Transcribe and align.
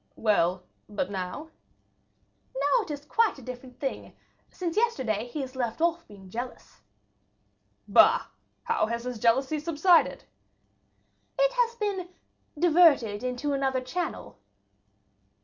"Well, 0.15 0.63
but 0.89 1.11
now?" 1.11 1.49
"Now 2.57 2.81
it 2.81 2.89
is 2.89 3.05
quite 3.05 3.37
a 3.37 3.43
different 3.43 3.79
thing; 3.79 4.15
since 4.49 4.75
yesterday 4.75 5.27
he 5.27 5.41
has 5.41 5.55
left 5.55 5.79
off 5.79 6.07
being 6.07 6.27
jealous." 6.31 6.81
"Bah! 7.87 8.25
how 8.63 8.87
has 8.87 9.03
his 9.03 9.19
jealousy 9.19 9.59
subsided?" 9.59 10.23
"It 11.37 11.53
has 11.53 11.75
been 11.75 12.09
diverted 12.59 13.23
into 13.23 13.53
another 13.53 13.79
channel." 13.79 14.39